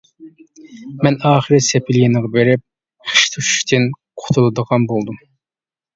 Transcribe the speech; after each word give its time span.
مەن 1.07 1.17
ئاخىرى 1.31 1.59
سېپىل 1.67 1.99
يېنىغا 2.01 2.31
بېرىپ 2.37 2.63
خىش 3.11 3.27
توشۇشتىن 3.35 3.89
قۇتۇلىدىغان 4.23 4.93
بولدۇم. 4.95 5.21